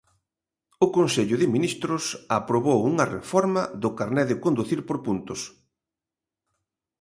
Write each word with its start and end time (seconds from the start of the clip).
O 0.85 0.87
Consello 0.97 1.35
de 1.41 1.51
Ministros 1.55 2.03
aprobou 2.39 2.79
unha 2.91 3.05
reforma 3.17 3.61
do 3.83 3.89
carné 3.99 4.23
de 4.29 4.39
conducir 4.43 4.79
por 4.87 4.97
puntos. 5.05 5.41